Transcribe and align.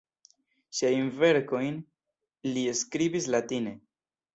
Siajn 0.77 1.11
verkojn 1.21 1.79
li 2.51 2.67
skribis 2.83 3.33
latine. 3.41 3.81